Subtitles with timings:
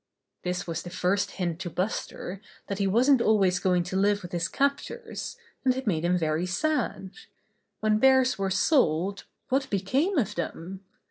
[0.43, 4.31] This was the first hint to Buster that he wasn't always going to live with
[4.31, 7.11] his captors, and it made him very sad.
[7.81, 10.83] When bears were sold, what became of them?